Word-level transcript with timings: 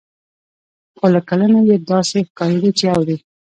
خو 0.97 1.05
له 1.13 1.21
کړنو 1.29 1.59
يې 1.69 1.77
داسې 1.89 2.17
ښکارېده 2.29 2.71
چې 2.79 2.85
اوري. 2.95 3.17